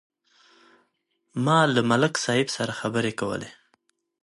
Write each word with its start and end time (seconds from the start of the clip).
ما 1.45 1.59
له 1.73 1.81
ملک 1.89 2.13
صاحب 2.25 2.47
سره 2.55 2.71
خبرې 2.79 3.11
کولې. 3.19 3.49